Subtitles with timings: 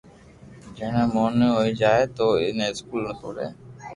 [0.75, 3.47] جيڻي موٽو ھوئي جائي تو ائني اسڪول سوري